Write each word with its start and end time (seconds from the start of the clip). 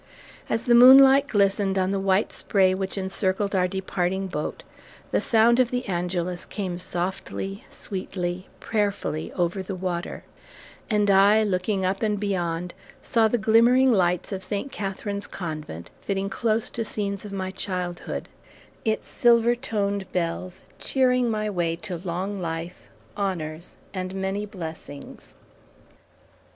As 0.49 0.63
the 0.63 0.73
moonlight 0.73 1.27
glistened 1.27 1.77
on 1.77 1.91
the 1.91 1.99
white 1.99 2.33
spray 2.33 2.73
which 2.73 2.97
encircled 2.97 3.53
our 3.53 3.67
departing 3.67 4.25
boat, 4.25 4.63
the 5.11 5.21
sound 5.21 5.59
of 5.59 5.69
the 5.69 5.85
Angelus 5.87 6.43
came 6.43 6.75
softly, 6.79 7.65
sweetly, 7.69 8.47
prayerfully 8.59 9.31
over 9.33 9.61
the 9.61 9.75
water; 9.75 10.23
and 10.89 11.11
I 11.11 11.43
looking 11.43 11.85
up 11.85 12.01
and 12.01 12.19
beyond, 12.19 12.73
saw 13.03 13.27
the 13.27 13.37
glimmering 13.37 13.91
lights 13.91 14.31
of 14.31 14.41
Saint 14.41 14.71
Catherine's 14.71 15.27
Convent, 15.27 15.91
fitting 16.01 16.31
close 16.31 16.71
to 16.71 16.83
scenes 16.83 17.23
of 17.23 17.31
my 17.31 17.51
childhood, 17.51 18.27
its 18.83 19.07
silver 19.07 19.53
toned 19.53 20.11
bells 20.11 20.63
cheering 20.79 21.29
my 21.29 21.47
way 21.47 21.75
to 21.75 21.95
long 21.97 22.39
life, 22.41 22.89
honors, 23.15 23.77
and 23.93 24.15
many 24.15 24.47
blessings! 24.47 25.35